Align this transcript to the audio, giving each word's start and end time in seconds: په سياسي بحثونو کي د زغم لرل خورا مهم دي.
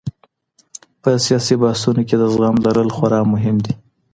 په 1.01 1.09
سياسي 1.25 1.55
بحثونو 1.63 2.01
کي 2.09 2.15
د 2.17 2.23
زغم 2.33 2.55
لرل 2.65 2.89
خورا 2.95 3.21
مهم 3.33 3.55
دي. 3.65 3.73